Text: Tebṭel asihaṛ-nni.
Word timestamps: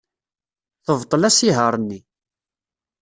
Tebṭel 0.85 1.27
asihaṛ-nni. 1.29 1.99